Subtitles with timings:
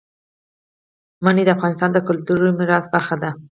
[1.23, 3.29] منی د افغانستان د کلتوري میراث برخه ده.